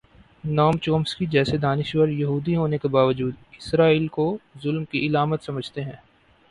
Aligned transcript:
نوم 0.47 0.77
چومسکی 0.77 1.25
جیسے 1.25 1.57
دانش 1.57 1.93
وریہودی 1.95 2.55
ہونے 2.55 2.77
کے 2.77 2.87
باوجود 2.87 3.33
اسرائیل 3.57 4.07
کو 4.07 4.25
ظلم 4.63 4.85
کی 4.85 5.05
علامت 5.07 5.43
سمجھتے 5.43 5.83
ہیں۔ 5.83 5.95